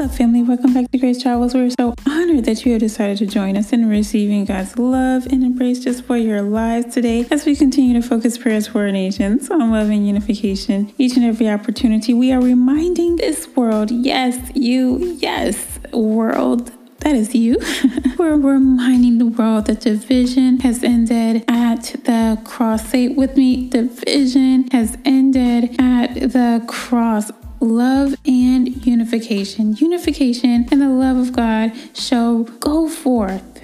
Up, 0.00 0.10
family? 0.10 0.42
Welcome 0.42 0.72
back 0.72 0.90
to 0.92 0.98
Grace 0.98 1.22
Travels. 1.22 1.52
We're 1.52 1.68
so 1.68 1.92
honored 2.06 2.46
that 2.46 2.64
you 2.64 2.72
have 2.72 2.80
decided 2.80 3.18
to 3.18 3.26
join 3.26 3.54
us 3.54 3.70
in 3.70 3.86
receiving 3.86 4.46
God's 4.46 4.78
love 4.78 5.26
and 5.26 5.44
embrace 5.44 5.80
just 5.80 6.04
for 6.04 6.16
your 6.16 6.40
lives 6.40 6.94
today 6.94 7.26
as 7.30 7.44
we 7.44 7.54
continue 7.54 8.00
to 8.00 8.08
focus 8.08 8.38
prayers 8.38 8.66
for 8.68 8.86
our 8.86 8.92
nations 8.92 9.50
on 9.50 9.70
love 9.70 9.90
and 9.90 10.06
unification. 10.06 10.90
Each 10.96 11.16
and 11.16 11.24
every 11.26 11.50
opportunity, 11.50 12.14
we 12.14 12.32
are 12.32 12.40
reminding 12.40 13.16
this 13.16 13.46
world, 13.54 13.90
yes, 13.90 14.38
you, 14.54 15.18
yes, 15.20 15.78
world, 15.92 16.72
that 17.00 17.14
is 17.14 17.34
you. 17.34 17.58
We're 18.18 18.38
reminding 18.38 19.18
the 19.18 19.26
world 19.26 19.66
that 19.66 19.80
division 19.80 20.60
has 20.60 20.82
ended 20.82 21.44
at 21.46 21.82
the 22.04 22.40
cross. 22.46 22.88
Say 22.88 23.04
it 23.04 23.16
with 23.16 23.36
me 23.36 23.68
division 23.68 24.70
has 24.70 24.96
ended 25.04 25.78
at 25.78 26.14
the 26.14 26.64
cross. 26.66 27.30
Love 27.60 28.14
and 28.26 28.86
unification. 28.86 29.76
Unification 29.76 30.66
and 30.70 30.80
the 30.80 30.88
love 30.88 31.18
of 31.18 31.32
God 31.34 31.72
shall 31.94 32.44
go 32.44 32.88
forth 32.88 33.62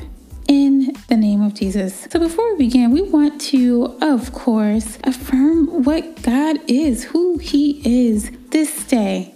in 0.48 0.92
the 1.08 1.16
name 1.16 1.40
of 1.42 1.54
Jesus. 1.54 2.06
So 2.10 2.18
before 2.18 2.52
we 2.52 2.66
begin, 2.66 2.90
we 2.90 3.02
want 3.02 3.40
to, 3.42 3.96
of 4.02 4.32
course, 4.32 4.98
affirm 5.04 5.82
what 5.84 6.20
God 6.22 6.58
is, 6.68 7.04
who 7.04 7.38
He 7.38 7.80
is. 7.84 8.30
This 8.50 8.84
day, 8.84 9.34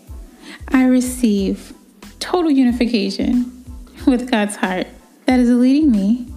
I 0.68 0.84
receive 0.84 1.72
total 2.18 2.50
unification 2.50 3.64
with 4.06 4.30
God's 4.30 4.56
heart 4.56 4.86
that 5.24 5.40
is 5.40 5.50
leading 5.50 5.90
me 5.90 6.30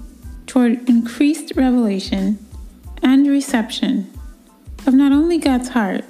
toward 0.48 0.88
increased 0.88 1.54
revelation 1.56 2.40
and 3.02 3.28
reception 3.28 4.12
of 4.88 4.94
not 4.94 5.12
only 5.12 5.38
God's 5.38 5.70
heart, 5.70 6.06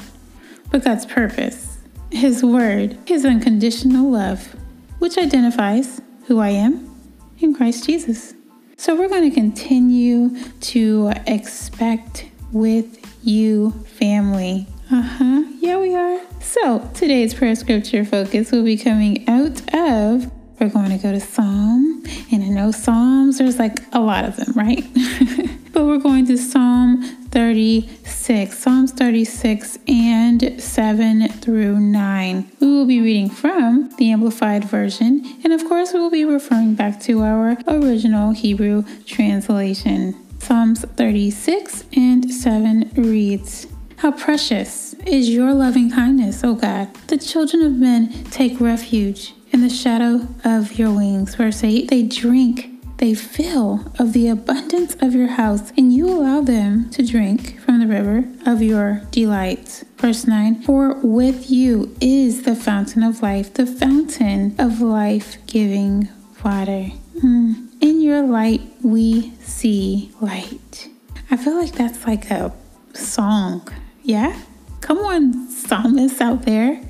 but 0.71 0.83
God's 0.83 1.05
purpose, 1.05 1.72
His 2.13 2.43
word, 2.43 2.97
His 3.07 3.25
unconditional 3.25 4.11
love, 4.11 4.55
which 4.99 5.17
identifies 5.17 5.99
who 6.27 6.39
I 6.39 6.49
am 6.49 6.95
in 7.39 7.55
Christ 7.55 7.85
Jesus. 7.85 8.35
So 8.77 8.95
we're 8.95 9.09
going 9.09 9.27
to 9.27 9.33
continue 9.33 10.37
to 10.61 11.11
expect 11.25 12.27
with 12.51 12.99
you, 13.25 13.71
family. 13.97 14.67
Uh 14.91 15.01
huh. 15.01 15.43
Yeah, 15.59 15.79
we 15.79 15.95
are. 15.95 16.21
So 16.39 16.87
today's 16.93 17.33
prayer 17.33 17.55
scripture 17.55 18.05
focus 18.05 18.51
will 18.51 18.63
be 18.63 18.77
coming 18.77 19.27
out 19.27 19.61
of 19.73 20.31
we're 20.63 20.69
going 20.69 20.97
to 20.97 20.97
go 20.97 21.11
to 21.11 21.19
Psalm. 21.19 22.03
And 22.31 22.41
I 22.41 22.47
know 22.47 22.71
Psalms, 22.71 23.37
there's 23.37 23.59
like 23.59 23.79
a 23.91 23.99
lot 23.99 24.23
of 24.23 24.37
them, 24.37 24.53
right? 24.55 24.85
but 25.73 25.83
we're 25.83 25.97
going 25.97 26.25
to 26.27 26.37
Psalm 26.37 27.03
36, 27.31 28.57
Psalms 28.57 28.93
36 28.93 29.77
and 29.89 30.61
7 30.61 31.27
through 31.27 31.79
9. 31.81 32.51
We 32.61 32.67
will 32.67 32.85
be 32.85 33.01
reading 33.01 33.29
from 33.29 33.93
the 33.97 34.11
Amplified 34.11 34.63
Version, 34.63 35.37
and 35.43 35.51
of 35.51 35.65
course, 35.67 35.91
we 35.91 35.99
will 35.99 36.09
be 36.09 36.23
referring 36.23 36.75
back 36.75 37.01
to 37.01 37.21
our 37.23 37.57
original 37.67 38.31
Hebrew 38.31 38.83
translation. 39.05 40.15
Psalms 40.39 40.81
36 40.81 41.83
and 41.97 42.31
7 42.31 42.91
reads, 42.95 43.67
How 43.97 44.11
precious 44.11 44.93
is 45.05 45.29
your 45.29 45.53
loving 45.53 45.91
kindness, 45.91 46.41
O 46.43 46.55
God! 46.55 46.93
The 47.07 47.17
children 47.17 47.63
of 47.63 47.73
men 47.73 48.23
take 48.25 48.61
refuge 48.61 49.33
in 49.53 49.61
the 49.61 49.69
shadow 49.69 50.27
of 50.43 50.77
your 50.79 50.91
wings. 50.91 51.35
Verse 51.35 51.63
8 51.63 51.87
They 51.87 52.03
drink, 52.03 52.71
they 52.97 53.13
fill 53.13 53.91
of 53.99 54.11
the 54.11 54.27
abundance 54.27 54.95
of 54.99 55.13
your 55.13 55.27
house, 55.27 55.71
and 55.77 55.93
you 55.93 56.09
allow 56.09 56.41
them 56.41 56.89
to 56.89 57.05
drink 57.05 57.59
from 57.59 57.79
the 57.79 57.87
river 57.87 58.27
of 58.45 58.61
your 58.61 59.03
delights. 59.11 59.85
Verse 59.97 60.25
9 60.25 60.63
For 60.63 60.95
with 60.95 61.49
you 61.49 61.95
is 62.01 62.43
the 62.43 62.55
fountain 62.55 63.03
of 63.03 63.21
life, 63.21 63.53
the 63.53 63.67
fountain 63.67 64.55
of 64.57 64.81
life 64.81 65.37
giving 65.45 66.09
water. 66.43 66.89
Mm. 67.23 67.69
In 67.79 68.01
your 68.01 68.23
light, 68.23 68.61
we 68.81 69.31
see 69.39 70.11
light. 70.19 70.89
I 71.29 71.37
feel 71.37 71.57
like 71.57 71.73
that's 71.73 72.05
like 72.05 72.31
a 72.31 72.51
song. 72.93 73.67
Yeah? 74.01 74.37
Come 74.81 74.97
on, 74.99 75.49
psalmists 75.49 76.19
out 76.19 76.43
there. 76.43 76.81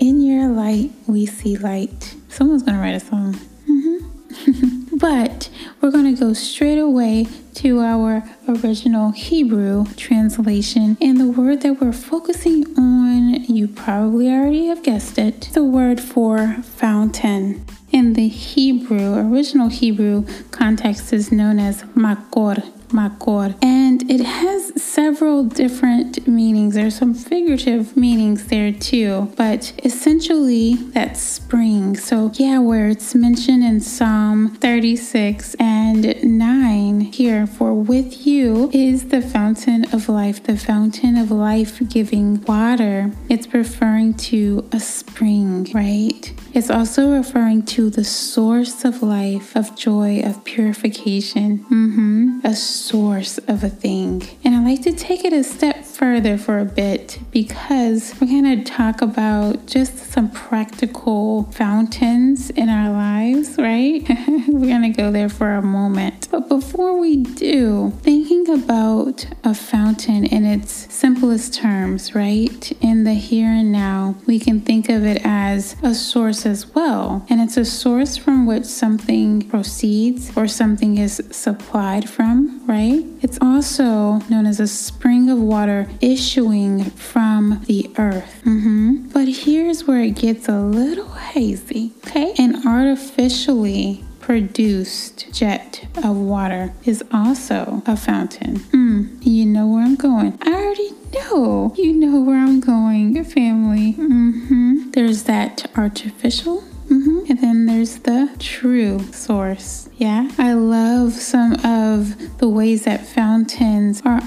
In 0.00 0.22
your 0.22 0.48
light, 0.48 0.92
we 1.06 1.26
see 1.26 1.58
light. 1.58 2.14
Someone's 2.30 2.62
to 2.78 2.82
write 2.82 2.94
a 2.94 3.00
song. 3.00 3.34
Mm-hmm. 3.68 4.96
but 4.96 5.50
we're 5.80 5.90
to 6.14 6.18
go 6.18 6.32
straight 6.32 6.78
away 6.78 7.26
to 7.56 7.80
our 7.80 8.24
original 8.48 9.10
Hebrew 9.10 9.84
translation. 9.96 10.96
And 11.02 11.20
the 11.20 11.30
word 11.30 11.60
that 11.60 11.82
we're 11.82 11.92
focusing 11.92 12.64
on, 12.78 13.44
you 13.44 13.68
probably 13.68 14.30
already 14.30 14.68
have 14.68 14.82
guessed 14.82 15.18
it, 15.18 15.50
the 15.52 15.64
word 15.64 16.00
for 16.00 16.54
fountain. 16.62 17.66
In 17.92 18.14
the 18.14 18.28
Hebrew, 18.28 19.16
original 19.16 19.68
Hebrew 19.68 20.24
context 20.50 21.12
is 21.12 21.30
known 21.30 21.58
as 21.58 21.82
makor 21.94 22.72
makor. 22.90 23.54
And 23.62 24.08
it 24.10 24.20
has 24.20 24.82
several 24.82 25.44
different 25.44 26.26
meanings. 26.26 26.74
There's 26.74 26.96
some 26.96 27.14
figurative 27.14 27.96
meanings 27.96 28.46
there 28.46 28.72
too, 28.72 29.32
but 29.36 29.72
essentially 29.84 30.74
that's 30.74 31.20
spring. 31.20 31.96
So, 31.96 32.30
yeah, 32.34 32.58
where 32.58 32.88
it's 32.88 33.14
mentioned 33.14 33.64
in 33.64 33.80
Psalm 33.80 34.48
36 34.56 35.54
and 35.54 36.22
9 36.22 37.00
here, 37.00 37.46
for 37.46 37.74
with 37.74 38.26
you 38.26 38.70
is 38.72 39.08
the 39.08 39.22
fountain 39.22 39.84
of 39.92 40.08
life, 40.08 40.42
the 40.42 40.56
fountain 40.56 41.16
of 41.16 41.30
life 41.30 41.80
giving 41.88 42.42
water. 42.42 43.12
It's 43.28 43.52
referring 43.52 44.14
to 44.30 44.68
a 44.72 44.80
spring, 44.80 45.70
right? 45.74 46.32
It's 46.52 46.70
also 46.70 47.12
referring 47.12 47.62
to 47.76 47.90
the 47.90 48.04
source 48.04 48.84
of 48.84 49.02
life, 49.02 49.54
of 49.54 49.76
joy, 49.76 50.20
of 50.24 50.44
purification. 50.44 51.60
Mm-hmm. 51.60 52.40
A 52.44 52.56
source 52.80 53.38
of 53.46 53.62
a 53.62 53.68
thing. 53.68 54.22
And 54.44 54.54
I 54.54 54.64
like 54.64 54.82
to 54.82 54.92
take 54.92 55.24
it 55.24 55.32
a 55.32 55.44
step 55.44 55.84
further 56.00 56.38
for 56.38 56.58
a 56.58 56.64
bit 56.64 57.18
because 57.30 58.14
we're 58.18 58.26
going 58.26 58.64
to 58.64 58.64
talk 58.64 59.02
about 59.02 59.66
just 59.66 59.98
some 59.98 60.30
practical 60.30 61.42
fountains 61.52 62.48
in 62.48 62.70
our 62.70 62.90
lives, 62.90 63.58
right? 63.58 64.02
we're 64.48 64.66
going 64.66 64.80
to 64.80 64.96
go 64.96 65.12
there 65.12 65.28
for 65.28 65.52
a 65.52 65.60
moment. 65.60 66.26
But 66.30 66.48
before 66.48 66.98
we 66.98 67.18
do, 67.18 67.92
thinking 68.00 68.48
about 68.48 69.26
a 69.44 69.52
fountain 69.52 70.24
in 70.24 70.46
its 70.46 70.72
simplest 70.90 71.52
terms, 71.52 72.14
right? 72.14 72.72
In 72.80 73.04
the 73.04 73.12
here 73.12 73.50
and 73.50 73.70
now, 73.70 74.14
we 74.26 74.38
can 74.38 74.62
think 74.62 74.88
of 74.88 75.04
it 75.04 75.20
as 75.22 75.76
a 75.82 75.94
source 75.94 76.46
as 76.46 76.66
well. 76.74 77.26
And 77.28 77.42
it's 77.42 77.58
a 77.58 77.64
source 77.66 78.16
from 78.16 78.46
which 78.46 78.64
something 78.64 79.42
proceeds 79.50 80.34
or 80.34 80.48
something 80.48 80.96
is 80.96 81.22
supplied 81.30 82.08
from, 82.08 82.66
right? 82.66 83.04
It's 83.20 83.38
also 83.42 84.20
known 84.30 84.46
as 84.46 84.60
a 84.60 84.66
spring 84.66 85.28
of 85.28 85.38
water 85.38 85.89
issuing 86.00 86.84
from 86.90 87.62
the 87.66 87.90
earth. 87.98 88.42
Mm-hmm. 88.44 89.08
But 89.12 89.28
here's 89.28 89.84
where 89.84 90.02
it 90.02 90.16
gets 90.16 90.48
a 90.48 90.60
little 90.60 91.10
hazy, 91.10 91.92
okay? 92.06 92.34
An 92.38 92.66
artificially 92.66 94.04
produced 94.20 95.32
jet 95.32 95.86
of 96.04 96.16
water 96.16 96.72
is 96.84 97.02
also 97.12 97.82
a 97.86 97.96
fountain. 97.96 98.60
Mm, 98.70 99.18
you 99.20 99.46
know 99.46 99.66
where 99.66 99.82
I'm 99.82 99.96
going. 99.96 100.38
I 100.42 100.52
already 100.52 100.92
know. 101.12 101.74
You 101.76 101.92
know 101.92 102.20
where 102.20 102.38
I'm 102.38 102.60
going, 102.60 103.14
Your 103.14 103.24
family. 103.24 103.94
Mm-hmm. 103.94 104.90
There's 104.92 105.24
that 105.24 105.70
artificial 105.76 106.64
Mm-hmm. 106.90 107.30
And 107.30 107.38
then 107.40 107.66
there's 107.66 108.00
the 108.00 108.34
true 108.40 108.98
source. 109.12 109.88
Yeah. 109.96 110.28
I 110.38 110.54
love 110.54 111.12
some 111.12 111.52
of 111.64 112.38
the 112.38 112.48
ways 112.48 112.84
that 112.84 113.06
fountains 113.06 114.02
are 114.04 114.20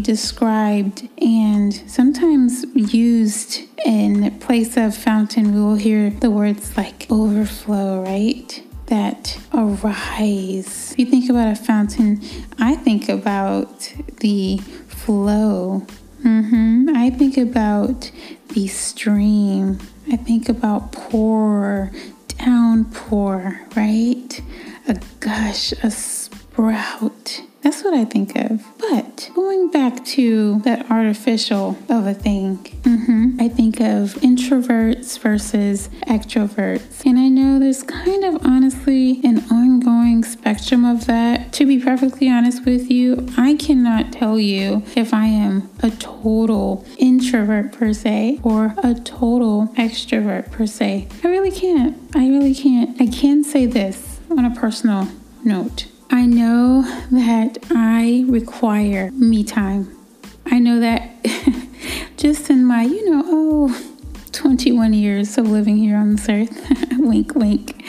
described 0.00 1.08
and 1.20 1.72
sometimes 1.90 2.64
used 2.74 3.60
in 3.84 4.38
place 4.40 4.76
of 4.76 4.96
fountain. 4.96 5.54
We 5.54 5.60
will 5.60 5.76
hear 5.76 6.10
the 6.10 6.30
words 6.30 6.76
like 6.76 7.06
overflow, 7.10 8.02
right? 8.02 8.62
That 8.86 9.38
arise. 9.54 10.92
If 10.92 10.98
you 10.98 11.06
think 11.06 11.30
about 11.30 11.52
a 11.52 11.56
fountain, 11.56 12.20
I 12.58 12.76
think 12.76 13.08
about 13.08 13.92
the 14.20 14.58
flow. 14.88 15.86
Mm-hmm. 16.24 16.90
I 16.94 17.10
think 17.10 17.36
about 17.36 18.10
the 18.48 18.68
stream 18.68 19.80
I 20.10 20.16
think 20.16 20.48
about 20.48 20.92
pour, 20.92 21.92
downpour, 22.38 23.60
right? 23.76 24.42
A 24.88 25.00
gush, 25.20 25.72
a 25.82 25.90
sprout. 25.90 27.42
That's 27.62 27.84
what 27.84 27.94
I 27.94 28.04
think 28.04 28.34
of. 28.34 28.64
But 28.78 29.30
going 29.34 29.70
back 29.70 30.04
to 30.06 30.60
that 30.64 30.90
artificial 30.90 31.78
of 31.88 32.06
a 32.06 32.14
thing, 32.14 32.58
mm-hmm, 32.58 33.36
I 33.40 33.48
think 33.48 33.80
of 33.80 34.14
introverts 34.16 35.18
versus 35.20 35.88
extroverts. 36.08 37.06
And 37.06 37.18
I 37.18 37.28
know 37.28 37.60
there's 37.60 37.84
kind 37.84 38.24
of 38.24 38.44
honestly 38.44 39.20
an 39.22 39.44
ongoing 39.50 40.24
spectrum 40.24 40.84
of 40.84 41.06
that. 41.06 41.52
To 41.54 41.66
be 41.66 41.78
perfectly 41.78 42.28
honest 42.28 42.64
with 42.64 42.90
you, 42.90 43.28
I 43.36 43.54
cannot 43.54 44.12
tell 44.12 44.40
you 44.40 44.82
if 44.96 45.14
I 45.14 45.26
am 45.26 45.70
a 45.80 45.90
total 45.90 46.84
introvert 46.98 47.72
per 47.72 47.92
se 47.92 48.40
or 48.42 48.74
a 48.82 48.94
total 48.94 49.68
extrovert 49.76 50.50
per 50.50 50.66
se. 50.66 51.08
I 51.22 51.28
really 51.28 51.52
can't. 51.52 51.96
I 52.14 52.28
really 52.28 52.54
can't. 52.54 53.00
I 53.00 53.06
can 53.06 53.44
say 53.44 53.66
this 53.66 54.20
on 54.30 54.44
a 54.44 54.54
personal 54.54 55.08
note. 55.44 55.86
I 56.14 56.26
know 56.26 56.82
that 57.10 57.56
I 57.70 58.26
require 58.28 59.10
me 59.12 59.44
time. 59.44 59.96
I 60.44 60.58
know 60.58 60.78
that 60.80 61.10
just 62.18 62.50
in 62.50 62.66
my, 62.66 62.82
you 62.82 63.10
know, 63.10 63.22
oh, 63.24 63.94
21 64.32 64.92
years 64.92 65.38
of 65.38 65.48
living 65.48 65.78
here 65.78 65.96
on 65.96 66.16
this 66.16 66.28
earth, 66.28 66.68
wink, 66.98 67.34
wink, 67.34 67.82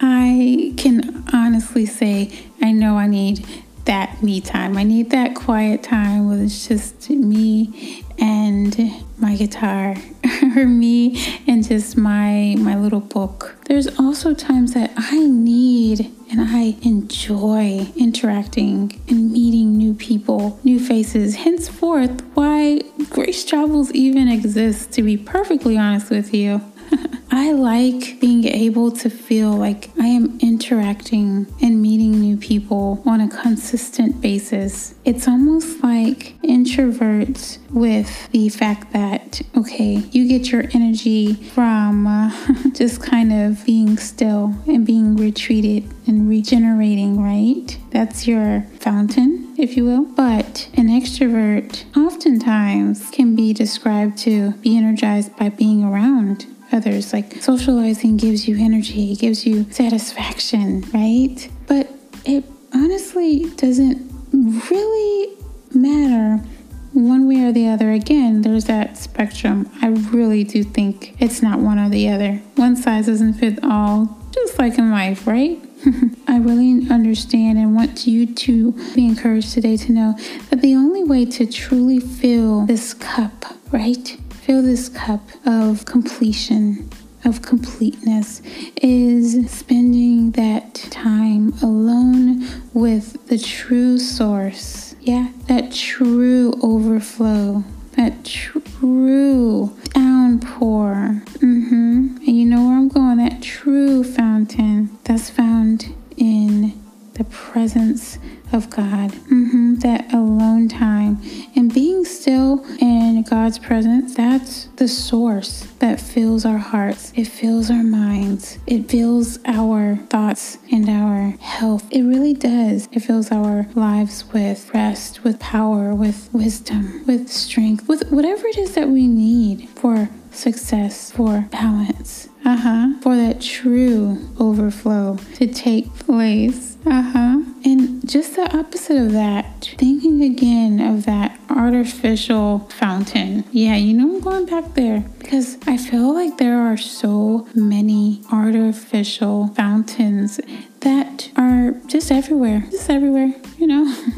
I 0.00 0.72
can 0.76 1.24
honestly 1.32 1.84
say 1.84 2.32
I 2.62 2.70
know 2.70 2.96
I 2.96 3.08
need 3.08 3.44
that 3.88 4.22
me 4.22 4.40
time. 4.40 4.76
I 4.76 4.84
need 4.84 5.10
that 5.10 5.34
quiet 5.34 5.82
time 5.82 6.30
it's 6.42 6.68
just 6.68 7.08
me 7.08 8.04
and 8.18 8.76
my 9.18 9.34
guitar 9.34 9.96
or 10.56 10.66
me 10.66 11.18
and 11.46 11.66
just 11.66 11.96
my 11.96 12.54
my 12.58 12.76
little 12.76 13.00
book. 13.00 13.56
There's 13.64 13.88
also 13.98 14.34
times 14.34 14.74
that 14.74 14.92
I 14.96 15.18
need 15.26 16.12
and 16.30 16.40
I 16.42 16.76
enjoy 16.82 17.88
interacting 17.96 19.00
and 19.08 19.32
meeting 19.32 19.78
new 19.78 19.94
people, 19.94 20.60
new 20.62 20.78
faces. 20.78 21.36
Henceforth, 21.36 22.20
why 22.34 22.82
Grace 23.08 23.44
Travels 23.44 23.90
even 23.92 24.28
exists, 24.28 24.86
to 24.96 25.02
be 25.02 25.16
perfectly 25.16 25.78
honest 25.78 26.10
with 26.10 26.34
you. 26.34 26.60
I 27.30 27.52
like 27.52 28.20
being 28.20 28.44
able 28.46 28.90
to 28.92 29.10
feel 29.10 29.52
like 29.52 29.90
I 30.00 30.06
am 30.06 30.38
interacting 30.40 31.46
and 31.60 31.80
meeting 31.80 32.20
new 32.20 32.36
people 32.36 33.02
on 33.06 33.20
a 33.20 33.28
consistent 33.28 34.20
basis. 34.20 34.94
It's 35.04 35.28
almost 35.28 35.82
like 35.82 36.34
introverts 36.42 37.58
with 37.70 38.30
the 38.30 38.48
fact 38.48 38.92
that, 38.92 39.42
okay, 39.56 39.96
you 40.10 40.26
get 40.26 40.50
your 40.50 40.64
energy 40.74 41.34
from 41.34 42.06
uh, 42.06 42.30
just 42.72 43.02
kind 43.02 43.32
of 43.32 43.64
being 43.64 43.98
still 43.98 44.54
and 44.66 44.86
being 44.86 45.16
retreated 45.16 45.84
and 46.06 46.28
regenerating, 46.28 47.22
right? 47.22 47.78
That's 47.90 48.26
your 48.26 48.62
fountain, 48.80 49.54
if 49.58 49.76
you 49.76 49.84
will. 49.84 50.04
But 50.04 50.68
an 50.74 50.88
extrovert 50.88 51.84
oftentimes 51.96 53.10
can 53.10 53.36
be 53.36 53.52
described 53.52 54.18
to 54.18 54.52
be 54.54 54.76
energized 54.76 55.36
by 55.36 55.50
being 55.50 55.84
around 55.84 56.46
others. 56.72 57.12
Like 57.12 57.42
socializing 57.42 58.16
gives 58.16 58.48
you 58.48 58.56
energy, 58.58 59.14
gives 59.16 59.46
you 59.46 59.70
satisfaction, 59.70 60.82
right? 60.92 61.48
But 61.66 61.88
it 62.24 62.44
honestly 62.72 63.50
doesn't 63.56 64.10
really 64.32 65.36
matter 65.74 66.44
one 66.92 67.28
way 67.28 67.44
or 67.44 67.52
the 67.52 67.68
other. 67.68 67.92
Again, 67.92 68.42
there's 68.42 68.64
that 68.64 68.96
spectrum. 68.96 69.70
I 69.82 69.88
really 69.88 70.44
do 70.44 70.64
think 70.64 71.14
it's 71.20 71.42
not 71.42 71.60
one 71.60 71.78
or 71.78 71.88
the 71.88 72.08
other. 72.08 72.42
One 72.56 72.76
size 72.76 73.06
doesn't 73.06 73.34
fit 73.34 73.58
all, 73.62 74.18
just 74.32 74.58
like 74.58 74.78
in 74.78 74.90
life, 74.90 75.26
right? 75.26 75.60
I 76.28 76.38
really 76.38 76.90
understand 76.90 77.58
and 77.58 77.74
want 77.74 78.06
you 78.06 78.26
to 78.26 78.72
be 78.94 79.06
encouraged 79.06 79.52
today 79.52 79.76
to 79.76 79.92
know 79.92 80.14
that 80.50 80.60
the 80.60 80.74
only 80.74 81.04
way 81.04 81.24
to 81.26 81.46
truly 81.46 82.00
fill 82.00 82.66
this 82.66 82.94
cup, 82.94 83.44
right? 83.70 84.18
Fill 84.48 84.62
this 84.62 84.88
cup 84.88 85.20
of 85.44 85.84
completion, 85.84 86.88
of 87.22 87.42
completeness, 87.42 88.40
is 88.80 89.50
spending 89.50 90.30
that 90.30 90.74
time 90.90 91.52
alone 91.62 92.46
with 92.72 93.26
the 93.26 93.36
true 93.36 93.98
source. 93.98 94.94
Yeah, 95.02 95.32
that 95.48 95.70
true 95.70 96.54
overflow, 96.62 97.62
that 97.98 98.24
true 98.24 99.76
downpour. 99.92 101.22
Mm-hmm. 101.26 102.16
And 102.16 102.26
you 102.26 102.46
know 102.46 102.68
where 102.68 102.78
I'm 102.78 102.88
going, 102.88 103.18
that 103.18 103.42
true 103.42 104.02
fountain 104.02 104.96
that's 105.04 105.28
found 105.28 105.94
in 106.16 106.72
the 107.12 107.24
presence 107.24 108.18
of 108.52 108.70
God. 108.70 109.12
Mm-hmm. 109.12 109.76
That 109.76 110.12
alone 110.12 110.68
time 110.68 111.20
and 111.54 111.72
being 111.72 112.04
still 112.04 112.64
in 112.80 113.22
God's 113.22 113.58
presence, 113.58 114.14
that's 114.14 114.66
the 114.76 114.88
source 114.88 115.66
that 115.78 116.00
fills 116.00 116.44
our 116.44 116.58
hearts. 116.58 117.12
It 117.14 117.26
fills 117.26 117.70
our 117.70 117.84
minds. 117.84 118.58
It 118.66 118.88
fills 118.90 119.38
our 119.44 119.96
thoughts 120.08 120.58
and 120.72 120.88
our 120.88 121.30
health. 121.40 121.86
It 121.90 122.02
really 122.02 122.34
does. 122.34 122.88
It 122.92 123.00
fills 123.00 123.30
our 123.30 123.66
lives 123.74 124.24
with 124.32 124.72
rest, 124.74 125.24
with 125.24 125.38
power, 125.38 125.94
with 125.94 126.28
wisdom, 126.32 127.04
with 127.06 127.28
strength, 127.28 127.88
with 127.88 128.10
whatever 128.10 128.46
it 128.46 128.58
is 128.58 128.74
that 128.74 128.88
we 128.88 129.06
need 129.06 129.68
for 129.70 130.08
success, 130.30 131.10
for 131.12 131.48
balance. 131.50 132.28
Uh 132.44 132.56
huh. 132.56 132.88
For 133.02 133.16
that 133.16 133.40
true 133.40 134.18
overflow 134.38 135.18
to 135.34 135.46
take 135.46 135.92
place. 135.94 136.76
Uh 136.86 137.02
huh. 137.02 137.42
And 137.64 138.08
just 138.08 138.36
the 138.36 138.56
opposite 138.56 138.96
of 138.96 139.12
that, 139.12 139.74
thinking 139.76 140.22
again 140.22 140.80
of 140.80 141.04
that 141.04 141.38
artificial 141.50 142.60
fountain. 142.70 143.44
Yeah, 143.52 143.76
you 143.76 143.92
know, 143.94 144.16
I'm 144.16 144.20
going 144.20 144.46
back 144.46 144.74
there 144.74 145.00
because 145.18 145.58
I 145.66 145.76
feel 145.76 146.14
like 146.14 146.38
there 146.38 146.58
are 146.58 146.76
so 146.76 147.46
many 147.54 148.22
artificial 148.32 149.48
fountains 149.48 150.40
that 150.80 151.30
are 151.36 151.72
just 151.86 152.10
everywhere, 152.12 152.64
just 152.70 152.88
everywhere, 152.88 153.34
you 153.58 153.66
know. 153.66 153.94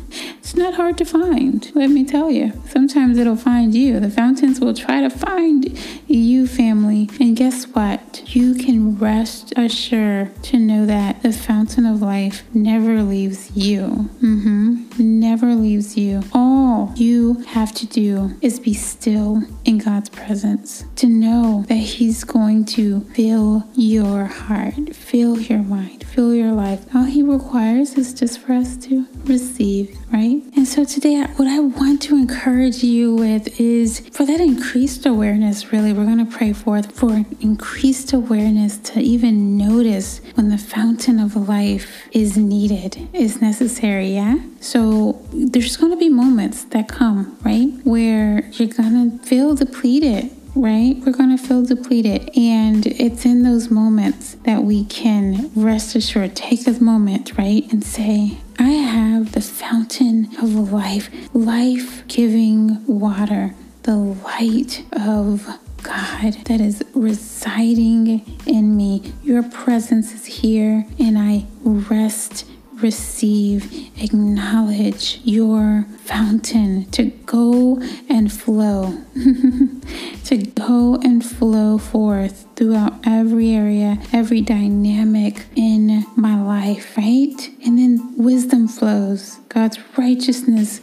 It's 0.50 0.56
not 0.56 0.74
hard 0.74 0.98
to 0.98 1.04
find, 1.04 1.70
let 1.76 1.90
me 1.90 2.04
tell 2.04 2.28
you. 2.28 2.52
Sometimes 2.66 3.18
it'll 3.18 3.36
find 3.36 3.72
you. 3.72 4.00
The 4.00 4.10
fountains 4.10 4.58
will 4.58 4.74
try 4.74 5.00
to 5.00 5.08
find 5.08 5.78
you, 6.08 6.48
family. 6.48 7.08
And 7.20 7.36
guess 7.36 7.66
what? 7.66 8.34
You 8.34 8.56
can 8.56 8.98
rest 8.98 9.52
assured 9.56 10.42
to 10.42 10.58
know 10.58 10.86
that 10.86 11.22
the 11.22 11.32
fountain 11.32 11.86
of 11.86 12.02
life 12.02 12.42
never 12.52 13.04
leaves 13.04 13.56
you. 13.56 14.10
Mm-hmm. 14.20 14.86
Never 14.98 15.54
leaves 15.54 15.96
you. 15.96 16.24
All 16.32 16.92
you 16.96 17.34
have 17.44 17.72
to 17.74 17.86
do 17.86 18.36
is 18.40 18.58
be 18.58 18.74
still 18.74 19.44
in 19.64 19.78
God's 19.78 20.08
presence 20.08 20.84
to 20.96 21.06
know 21.06 21.64
that 21.68 21.74
He's 21.74 22.24
going 22.24 22.64
to 22.76 23.02
fill 23.14 23.68
your 23.76 24.24
heart, 24.24 24.96
fill 24.96 25.38
your 25.38 25.60
mind, 25.62 26.04
fill 26.08 26.34
your 26.34 26.50
life. 26.50 26.84
All 26.92 27.04
He 27.04 27.22
requires 27.22 27.94
is 27.94 28.12
just 28.12 28.40
for 28.40 28.52
us 28.52 28.76
to 28.78 29.04
receive, 29.30 29.96
right? 30.12 30.42
And 30.56 30.68
so 30.68 30.84
today, 30.84 31.22
what 31.36 31.48
I 31.48 31.60
want 31.60 32.02
to 32.02 32.16
encourage 32.16 32.82
you 32.82 33.14
with 33.14 33.60
is 33.60 34.00
for 34.12 34.26
that 34.26 34.40
increased 34.40 35.06
awareness, 35.06 35.72
really, 35.72 35.92
we're 35.92 36.04
going 36.04 36.24
to 36.24 36.30
pray 36.30 36.52
for, 36.52 36.82
for 36.82 37.24
increased 37.40 38.12
awareness 38.12 38.76
to 38.78 39.00
even 39.00 39.56
notice 39.56 40.20
when 40.34 40.50
the 40.50 40.58
fountain 40.58 41.18
of 41.18 41.36
life 41.48 42.08
is 42.12 42.36
needed, 42.36 43.08
is 43.14 43.40
necessary, 43.40 44.08
yeah? 44.08 44.36
So 44.60 45.24
there's 45.32 45.76
going 45.76 45.92
to 45.92 45.98
be 45.98 46.10
moments 46.10 46.64
that 46.64 46.88
come, 46.88 47.38
right, 47.44 47.70
where 47.84 48.44
you're 48.52 48.68
going 48.68 49.18
to 49.18 49.26
feel 49.26 49.54
depleted 49.54 50.30
right? 50.56 50.96
We're 51.06 51.12
going 51.12 51.36
to 51.36 51.42
feel 51.42 51.62
depleted. 51.62 52.36
And 52.36 52.86
it's 52.86 53.24
in 53.24 53.42
those 53.42 53.70
moments 53.70 54.34
that 54.44 54.64
we 54.64 54.84
can 54.84 55.50
rest 55.54 55.94
assured, 55.94 56.34
take 56.34 56.66
a 56.66 56.72
moment, 56.72 57.38
right? 57.38 57.70
And 57.72 57.84
say, 57.84 58.38
I 58.60 58.72
have 58.72 59.32
the 59.32 59.40
fountain 59.40 60.36
of 60.36 60.70
life, 60.70 61.08
life 61.32 62.06
giving 62.08 62.84
water, 62.86 63.54
the 63.84 63.96
light 63.96 64.84
of 64.92 65.48
God 65.82 66.34
that 66.44 66.60
is 66.60 66.84
residing 66.94 68.38
in 68.44 68.76
me. 68.76 69.14
Your 69.22 69.42
presence 69.44 70.12
is 70.12 70.26
here, 70.26 70.84
and 70.98 71.18
I 71.18 71.46
rest 71.64 72.44
receive, 72.82 73.90
acknowledge 74.00 75.20
your 75.24 75.86
fountain 76.04 76.90
to 76.90 77.06
go 77.26 77.80
and 78.08 78.32
flow, 78.32 78.98
to 80.24 80.36
go 80.36 80.96
and 81.02 81.24
flow 81.24 81.78
forth 81.78 82.46
throughout 82.56 82.94
every 83.04 83.50
area, 83.50 83.98
every 84.12 84.40
dynamic 84.40 85.44
in 85.56 86.04
my 86.16 86.40
life, 86.40 86.96
right? 86.96 87.50
And 87.64 87.78
then 87.78 88.14
wisdom 88.16 88.68
flows. 88.68 89.38
God's 89.48 89.78
righteousness 89.96 90.80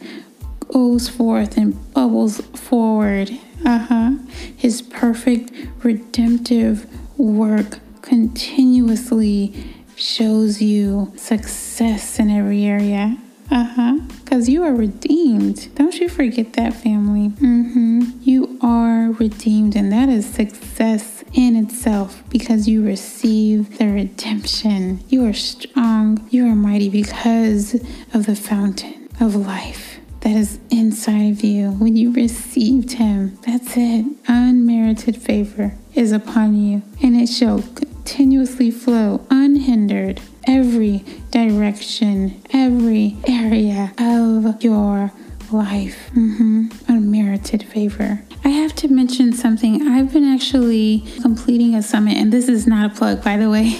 goes 0.68 1.08
forth 1.08 1.56
and 1.56 1.92
bubbles 1.94 2.40
forward. 2.54 3.30
Uh 3.64 3.78
huh. 3.78 4.10
His 4.56 4.82
perfect 4.82 5.50
redemptive 5.82 6.86
work 7.18 7.78
continuously 8.02 9.74
shows 9.98 10.62
you 10.62 11.12
success 11.16 12.18
in 12.18 12.30
every 12.30 12.64
area. 12.64 13.18
Uh 13.50 13.64
huh. 13.64 13.98
Because 14.22 14.48
you 14.48 14.62
are 14.62 14.74
redeemed. 14.74 15.74
Don't 15.74 15.98
you 15.98 16.08
forget 16.08 16.52
that, 16.54 16.74
family. 16.74 17.30
Mm-hmm. 17.30 18.02
You 18.20 18.58
are 18.60 19.12
redeemed, 19.12 19.74
and 19.74 19.90
that 19.90 20.10
is 20.10 20.26
success 20.26 21.24
in 21.32 21.56
itself 21.56 22.22
because 22.28 22.68
you 22.68 22.84
receive 22.84 23.78
the 23.78 23.86
redemption. 23.88 25.02
You 25.08 25.24
are 25.26 25.32
strong. 25.32 26.26
You 26.30 26.46
are 26.46 26.54
mighty 26.54 26.90
because 26.90 27.74
of 28.12 28.26
the 28.26 28.36
fountain 28.36 29.08
of 29.18 29.34
life 29.34 29.98
that 30.20 30.36
is 30.36 30.58
inside 30.70 31.32
of 31.32 31.42
you. 31.42 31.70
When 31.70 31.96
you 31.96 32.12
received 32.12 32.92
Him, 32.92 33.38
that's 33.46 33.76
it. 33.76 34.04
Unmerited 34.26 35.16
favor 35.16 35.74
is 35.94 36.12
upon 36.12 36.54
you, 36.54 36.82
and 37.02 37.16
it 37.16 37.28
shall 37.28 37.62
continuously 38.08 38.70
flow 38.70 39.20
unhindered 39.30 40.18
every 40.46 41.04
direction, 41.30 42.42
every 42.54 43.14
area 43.26 43.92
of 43.98 44.64
your 44.64 45.12
life. 45.52 46.10
Mm-hmm. 46.14 46.68
Unmerited 46.88 47.64
favor. 47.64 48.22
I 48.46 48.48
have 48.48 48.74
to 48.76 48.88
mention 48.88 49.34
something. 49.34 49.86
I've 49.86 50.10
been 50.10 50.24
actually 50.24 51.04
completing 51.20 51.74
a 51.74 51.82
summit, 51.82 52.16
and 52.16 52.32
this 52.32 52.48
is 52.48 52.66
not 52.66 52.90
a 52.90 52.94
plug, 52.94 53.22
by 53.22 53.36
the 53.36 53.50
way, 53.50 53.78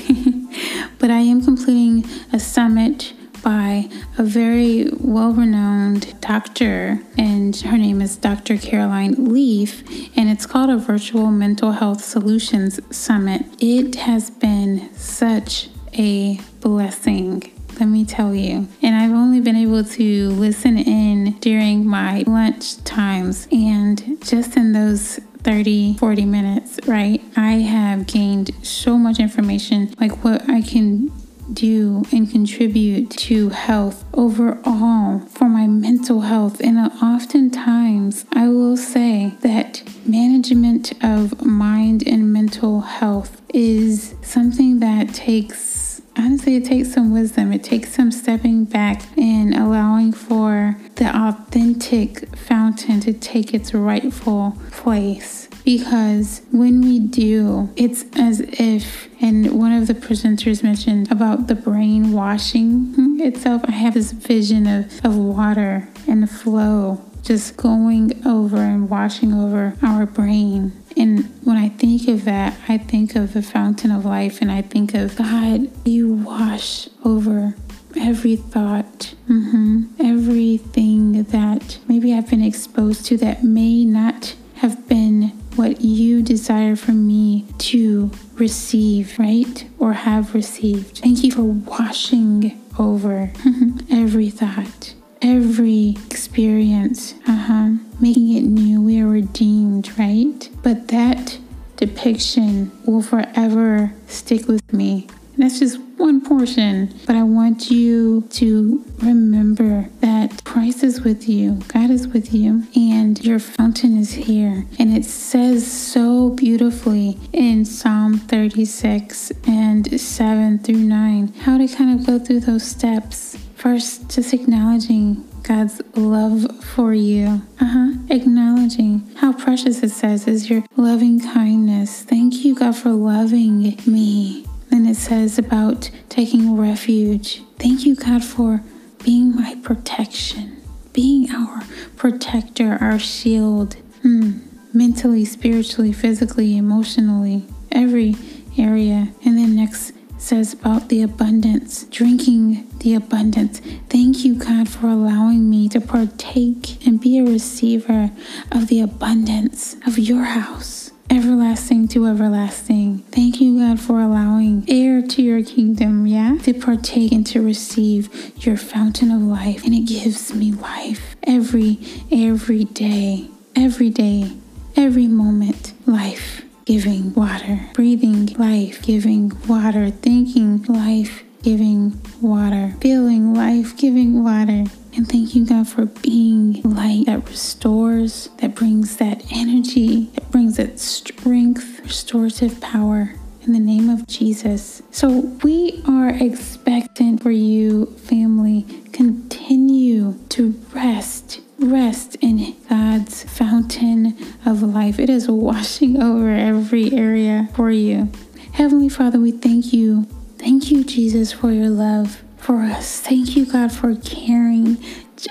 but 0.98 1.10
I 1.10 1.20
am 1.20 1.42
completing 1.42 2.04
a 2.30 2.38
summit 2.38 3.14
by 3.42 3.88
a 4.16 4.22
very 4.22 4.90
well 4.98 5.32
renowned 5.32 6.20
doctor, 6.20 7.00
and 7.16 7.56
her 7.56 7.78
name 7.78 8.00
is 8.00 8.16
Dr. 8.16 8.56
Caroline 8.56 9.32
Leaf, 9.32 9.82
and 10.16 10.28
it's 10.28 10.46
called 10.46 10.70
a 10.70 10.76
Virtual 10.76 11.30
Mental 11.30 11.72
Health 11.72 12.02
Solutions 12.02 12.80
Summit. 12.96 13.44
It 13.60 13.96
has 13.96 14.30
been 14.30 14.94
such 14.94 15.68
a 15.94 16.40
blessing 16.60 17.52
let 17.80 17.88
me 17.88 18.04
tell 18.04 18.34
you. 18.34 18.66
And 18.82 18.96
I've 18.96 19.12
only 19.12 19.40
been 19.40 19.56
able 19.56 19.84
to 19.84 20.30
listen 20.30 20.78
in 20.78 21.38
during 21.38 21.86
my 21.86 22.24
lunch 22.26 22.82
times. 22.84 23.46
And 23.52 24.20
just 24.24 24.56
in 24.56 24.72
those 24.72 25.20
30, 25.44 25.96
40 25.98 26.24
minutes, 26.24 26.80
right, 26.86 27.22
I 27.36 27.52
have 27.52 28.06
gained 28.06 28.50
so 28.62 28.98
much 28.98 29.20
information, 29.20 29.94
like 30.00 30.24
what 30.24 30.48
I 30.48 30.62
can 30.62 31.12
do 31.52 32.02
and 32.12 32.30
contribute 32.30 33.10
to 33.10 33.48
health 33.50 34.04
overall 34.14 35.20
for 35.20 35.48
my 35.48 35.66
mental 35.66 36.20
health. 36.20 36.60
And 36.60 36.78
oftentimes, 37.02 38.24
I 38.32 38.48
will 38.48 38.76
say 38.76 39.34
that 39.40 39.82
management 40.06 40.92
of 41.02 41.44
mind 41.44 42.06
and 42.06 42.32
mental 42.32 42.80
health 42.80 43.42
is 43.52 44.14
something 44.22 44.80
that 44.80 45.14
takes 45.14 45.78
honestly, 46.16 46.56
it 46.56 46.64
takes 46.64 46.92
some 46.92 47.12
wisdom. 47.12 47.52
It 47.52 47.62
takes 47.62 47.92
some 47.92 48.10
stepping 48.10 48.64
back 48.64 49.02
and 49.16 49.54
allowing 49.54 50.12
for 50.12 50.76
the 50.96 51.16
authentic 51.16 52.36
fountain 52.36 53.00
to 53.00 53.12
take 53.12 53.54
its 53.54 53.72
rightful 53.72 54.58
place 54.72 55.47
because 55.68 56.40
when 56.50 56.80
we 56.80 56.98
do, 56.98 57.68
it's 57.76 58.06
as 58.18 58.40
if, 58.40 59.06
and 59.20 59.52
one 59.60 59.70
of 59.70 59.86
the 59.86 59.92
presenters 59.92 60.62
mentioned 60.62 61.12
about 61.12 61.46
the 61.46 61.54
brain 61.54 62.12
washing 62.12 63.20
itself. 63.20 63.60
I 63.66 63.72
have 63.72 63.92
this 63.92 64.12
vision 64.12 64.66
of, 64.66 65.04
of 65.04 65.14
water 65.14 65.86
and 66.06 66.22
the 66.22 66.26
flow 66.26 67.04
just 67.22 67.58
going 67.58 68.26
over 68.26 68.56
and 68.56 68.88
washing 68.88 69.34
over 69.34 69.74
our 69.82 70.06
brain. 70.06 70.72
And 70.96 71.26
when 71.44 71.58
I 71.58 71.68
think 71.68 72.08
of 72.08 72.24
that, 72.24 72.58
I 72.66 72.78
think 72.78 73.14
of 73.14 73.34
the 73.34 73.42
fountain 73.42 73.90
of 73.90 74.06
life 74.06 74.40
and 74.40 74.50
I 74.50 74.62
think 74.62 74.94
of 74.94 75.16
God, 75.16 75.70
you 75.86 76.14
wash 76.14 76.88
over 77.04 77.54
every 77.94 78.36
thought, 78.36 79.14
mm-hmm, 79.28 79.82
everything 80.00 81.24
that 81.24 81.78
maybe 81.86 82.14
I've 82.14 82.30
been 82.30 82.42
exposed 82.42 83.04
to 83.06 83.18
that 83.18 83.44
may 83.44 83.84
not 83.84 84.34
have 84.54 84.88
been 84.88 85.37
what 85.58 85.80
you 85.80 86.22
desire 86.22 86.76
from 86.76 87.06
me 87.06 87.44
to 87.58 88.10
receive, 88.34 89.18
right? 89.18 89.68
Or 89.78 89.92
have 89.92 90.32
received. 90.32 90.98
Thank 90.98 91.24
you 91.24 91.32
for 91.32 91.42
washing 91.42 92.60
over 92.78 93.32
every 93.90 94.30
thought, 94.30 94.94
every 95.20 95.96
experience, 96.06 97.14
uh-huh, 97.26 97.70
making 98.00 98.36
it 98.36 98.42
new. 98.42 98.80
We 98.80 99.00
are 99.00 99.08
redeemed, 99.08 99.98
right? 99.98 100.48
But 100.62 100.88
that 100.88 101.38
depiction 101.76 102.70
will 102.86 103.02
forever 103.02 103.92
stick 104.06 104.46
with 104.46 104.72
me. 104.72 105.08
And 105.34 105.42
that's 105.42 105.58
just 105.58 105.80
one 105.98 106.20
portion, 106.20 106.94
but 107.06 107.16
I 107.16 107.22
want 107.22 107.70
you 107.70 108.22
to 108.30 108.84
remember 109.02 109.88
that 110.00 110.44
Christ 110.44 110.82
is 110.82 111.00
with 111.00 111.28
you, 111.28 111.60
God 111.68 111.90
is 111.90 112.08
with 112.08 112.32
you, 112.32 112.64
and 112.74 113.22
your 113.24 113.38
fountain 113.38 113.98
is 113.98 114.12
here. 114.12 114.64
And 114.78 114.96
it 114.96 115.04
says 115.04 115.70
so 115.70 116.30
beautifully 116.30 117.18
in 117.32 117.64
Psalm 117.64 118.18
36 118.18 119.32
and 119.46 120.00
7 120.00 120.58
through 120.60 120.76
9 120.76 121.34
how 121.40 121.58
to 121.58 121.68
kind 121.68 121.98
of 121.98 122.06
go 122.06 122.18
through 122.18 122.40
those 122.40 122.66
steps. 122.66 123.36
First, 123.56 124.08
just 124.08 124.32
acknowledging 124.32 125.28
God's 125.42 125.80
love 125.94 126.64
for 126.64 126.94
you. 126.94 127.42
Uh 127.60 127.64
huh. 127.64 127.92
Acknowledging 128.10 129.10
how 129.16 129.32
precious 129.32 129.82
it 129.82 129.90
says 129.90 130.28
is 130.28 130.48
your 130.48 130.64
loving 130.76 131.20
kindness. 131.20 132.02
Thank 132.02 132.44
you, 132.44 132.54
God, 132.54 132.76
for 132.76 132.90
loving 132.90 133.78
me. 133.86 134.47
It 134.88 134.96
says 134.96 135.38
about 135.38 135.90
taking 136.08 136.56
refuge. 136.56 137.42
Thank 137.58 137.84
you, 137.84 137.94
God, 137.94 138.24
for 138.24 138.62
being 139.04 139.36
my 139.36 139.54
protection, 139.62 140.62
being 140.94 141.30
our 141.30 141.62
protector, 141.96 142.78
our 142.80 142.98
shield, 142.98 143.76
mm, 144.02 144.40
mentally, 144.72 145.26
spiritually, 145.26 145.92
physically, 145.92 146.56
emotionally, 146.56 147.44
every 147.70 148.16
area. 148.56 149.08
And 149.26 149.36
then 149.36 149.54
next 149.56 149.92
says 150.16 150.54
about 150.54 150.88
the 150.88 151.02
abundance, 151.02 151.84
drinking 151.90 152.66
the 152.78 152.94
abundance. 152.94 153.60
Thank 153.90 154.24
you, 154.24 154.36
God, 154.36 154.70
for 154.70 154.88
allowing 154.88 155.50
me 155.50 155.68
to 155.68 155.82
partake 155.82 156.86
and 156.86 156.98
be 156.98 157.18
a 157.18 157.24
receiver 157.24 158.10
of 158.50 158.68
the 158.68 158.80
abundance 158.80 159.76
of 159.86 159.98
your 159.98 160.24
house 160.24 160.87
everlasting 161.10 161.88
to 161.88 162.06
everlasting. 162.06 162.98
Thank 163.10 163.40
you, 163.40 163.58
God, 163.58 163.80
for 163.80 164.00
allowing 164.00 164.64
heir 164.68 165.02
to 165.02 165.22
your 165.22 165.42
kingdom, 165.42 166.06
yeah, 166.06 166.36
to 166.42 166.54
partake 166.54 167.12
and 167.12 167.26
to 167.28 167.40
receive 167.40 168.32
your 168.44 168.56
fountain 168.56 169.10
of 169.10 169.22
life. 169.22 169.64
And 169.64 169.74
it 169.74 169.86
gives 169.86 170.34
me 170.34 170.52
life 170.52 171.16
every, 171.22 171.78
every 172.10 172.64
day, 172.64 173.28
every 173.56 173.90
day, 173.90 174.32
every 174.76 175.06
moment, 175.06 175.72
life 175.86 176.44
giving 176.64 177.14
water, 177.14 177.60
breathing 177.72 178.26
life 178.34 178.82
giving 178.82 179.32
water, 179.46 179.90
thinking 179.90 180.62
life 180.64 181.24
giving 181.42 181.98
water, 182.20 182.74
feeling 182.80 183.32
life 183.32 183.76
giving 183.76 184.22
water. 184.22 184.64
And 184.96 185.08
thank 185.08 185.34
you, 185.34 185.46
God, 185.46 185.68
for 185.68 185.86
being 185.86 186.60
light 186.62 187.06
that 187.06 187.28
restores, 187.28 188.28
that 188.38 188.54
brings 188.54 188.96
that 188.96 189.22
energy, 189.32 190.10
that 190.14 190.30
brings 190.30 190.56
that 190.56 190.80
strength, 190.80 191.80
restorative 192.08 192.58
power 192.62 193.12
in 193.42 193.52
the 193.52 193.58
name 193.58 193.90
of 193.90 194.06
Jesus. 194.06 194.80
So 194.90 195.10
we 195.42 195.82
are 195.86 196.08
expectant 196.08 197.22
for 197.22 197.30
you, 197.30 197.84
family. 197.98 198.64
Continue 198.92 200.14
to 200.30 200.58
rest. 200.72 201.40
Rest 201.58 202.16
in 202.22 202.56
God's 202.70 203.24
fountain 203.24 204.16
of 204.46 204.62
life. 204.62 204.98
It 204.98 205.10
is 205.10 205.28
washing 205.28 206.02
over 206.02 206.30
every 206.30 206.90
area 206.94 207.50
for 207.54 207.70
you. 207.70 208.10
Heavenly 208.52 208.88
Father, 208.88 209.20
we 209.20 209.32
thank 209.32 209.74
you. 209.74 210.04
Thank 210.38 210.70
you, 210.70 210.84
Jesus, 210.84 211.32
for 211.32 211.52
your 211.52 211.68
love 211.68 212.22
for 212.38 212.62
us. 212.62 213.00
Thank 213.00 213.36
you, 213.36 213.44
God, 213.44 213.70
for 213.70 213.94
caring 213.96 214.82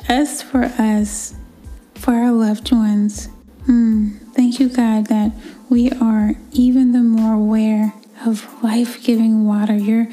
just 0.05 0.43
for 0.43 0.65
us, 0.65 1.33
for 1.95 2.13
our 2.13 2.31
loved 2.31 2.71
ones. 2.71 3.29
Mm, 3.67 4.19
thank 4.33 4.59
you, 4.59 4.69
God, 4.69 5.07
that 5.07 5.31
we 5.69 5.91
are 5.91 6.35
even 6.51 6.91
the 6.91 7.01
more 7.01 7.33
aware 7.33 7.93
of 8.25 8.63
life 8.63 9.03
giving 9.03 9.45
water, 9.45 9.75
your 9.75 10.07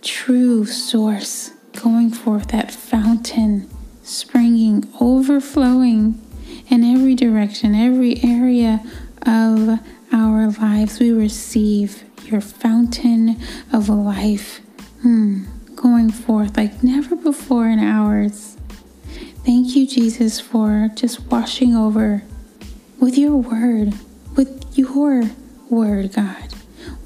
true 0.00 0.64
source, 0.64 1.50
going 1.82 2.10
forth, 2.10 2.48
that 2.48 2.70
fountain 2.70 3.68
springing, 4.02 4.88
overflowing 5.00 6.20
in 6.68 6.84
every 6.84 7.14
direction, 7.14 7.74
every 7.74 8.22
area 8.22 8.82
of 9.26 9.80
our 10.12 10.50
lives. 10.50 10.98
We 10.98 11.12
receive 11.12 12.04
your 12.24 12.40
fountain 12.40 13.40
of 13.72 13.88
life. 13.88 14.60
Hmm 15.02 15.44
going 15.82 16.10
forth 16.10 16.56
like 16.56 16.84
never 16.84 17.16
before 17.16 17.68
in 17.68 17.80
ours. 17.80 18.56
Thank 19.44 19.74
you, 19.74 19.84
Jesus, 19.84 20.38
for 20.38 20.88
just 20.94 21.20
washing 21.26 21.74
over 21.74 22.22
with 23.00 23.18
your 23.18 23.36
word, 23.36 23.94
your 24.94 25.22
word, 25.70 26.12
God, 26.12 26.54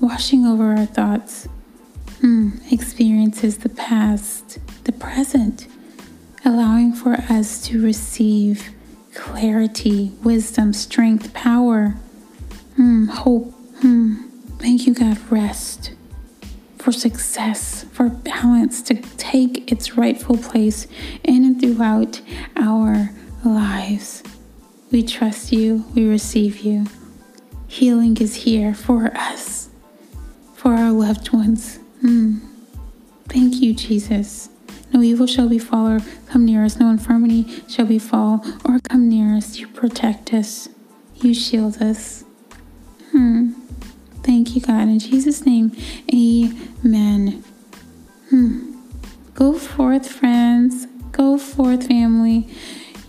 washing 0.01 0.45
over 0.47 0.77
our 0.77 0.87
thoughts, 0.87 1.49
mm, 2.21 2.73
experiences, 2.73 3.59
the 3.59 3.69
past, 3.69 4.59
the 4.85 4.93
present, 4.93 5.67
allowing 6.45 6.93
for 6.93 7.15
us 7.15 7.63
to 7.67 7.83
receive 7.83 8.71
clarity, 9.15 10.13
wisdom, 10.23 10.73
strength, 10.73 11.33
power, 11.33 11.91
hmm, 12.77 13.07
hope. 13.07 13.53
Hmm. 13.81 14.23
Thank 14.59 14.87
you, 14.87 14.95
God. 14.95 15.19
Rest 15.31 15.93
for 16.79 16.93
success, 16.93 17.85
for 17.93 18.09
balance 18.09 18.81
to 18.83 18.95
take 18.95 19.71
its 19.71 19.97
rightful 19.97 20.37
place 20.39 20.87
in 21.25 21.45
and 21.45 21.61
throughout 21.61 22.21
our 22.57 23.11
lives. 23.45 24.23
We 24.91 25.03
trust 25.03 25.53
you, 25.53 25.85
we 25.95 26.07
receive 26.07 26.59
you. 26.59 26.87
Healing 27.77 28.17
is 28.17 28.37
here 28.37 28.73
for 28.73 29.15
us, 29.15 29.69
for 30.55 30.73
our 30.73 30.91
loved 30.91 31.35
ones. 31.35 31.79
Mm. 32.03 32.41
Thank 33.29 33.57
you, 33.61 33.75
Jesus. 33.75 34.49
No 34.95 35.03
evil 35.03 35.27
shall 35.27 35.47
befall 35.47 35.87
or 35.87 36.01
come 36.27 36.47
near 36.47 36.65
us, 36.65 36.81
no 36.81 36.89
infirmity 36.89 37.45
shall 37.69 37.85
befall 37.85 38.43
or 38.65 38.79
come 38.79 39.11
near 39.11 39.37
us. 39.37 39.59
You 39.59 39.69
protect 39.69 40.33
us, 40.33 40.71
you 41.17 41.35
shield 41.35 41.83
us. 41.83 42.25
Hmm. 43.13 43.51
Thank 44.23 44.55
you, 44.55 44.63
God. 44.63 44.89
In 44.89 44.99
Jesus' 44.99 45.45
name, 45.45 45.77
amen. 46.11 47.45
Hmm. 48.31 48.81
Go 49.35 49.53
forth, 49.59 50.09
friends. 50.09 50.87
Go 51.13 51.37
forth, 51.37 51.89
family. 51.89 52.49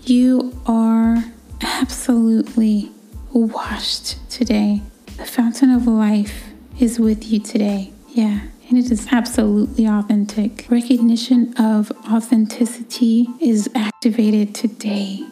You 0.03 0.62
are 0.65 1.24
absolutely 1.62 2.91
washed 3.38 4.29
today. 4.29 4.82
The 5.17 5.25
fountain 5.25 5.72
of 5.72 5.88
life 5.88 6.46
is 6.79 7.00
with 7.00 7.32
you 7.32 7.39
today. 7.39 7.91
Yeah, 8.10 8.41
and 8.70 8.77
it 8.77 8.91
is 8.91 9.08
absolutely 9.12 9.86
authentic. 9.86 10.65
Recognition 10.70 11.53
of 11.58 11.91
authenticity 12.12 13.27
is 13.39 13.70
activated 13.75 14.53
today. 14.56 15.25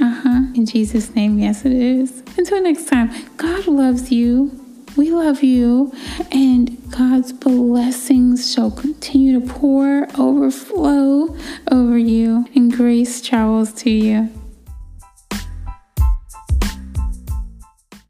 Uh 0.00 0.10
huh. 0.10 0.40
In 0.54 0.66
Jesus' 0.66 1.14
name, 1.14 1.38
yes, 1.38 1.64
it 1.64 1.72
is. 1.72 2.22
Until 2.36 2.62
next 2.62 2.88
time, 2.88 3.10
God 3.36 3.66
loves 3.66 4.10
you. 4.10 4.58
We 4.96 5.10
love 5.10 5.42
you, 5.42 5.92
and 6.30 6.76
God's 6.90 7.32
blessings 7.32 8.52
shall 8.52 8.70
continue 8.70 9.40
to 9.40 9.46
pour, 9.46 10.06
overflow 10.18 11.34
over 11.70 11.96
you, 11.96 12.46
and 12.54 12.70
grace 12.70 13.22
travels 13.22 13.72
to 13.74 13.90
you. 13.90 14.41